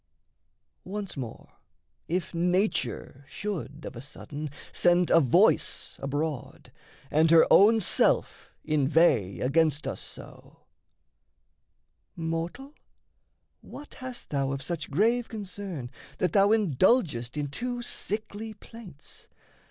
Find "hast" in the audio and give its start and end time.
13.93-14.31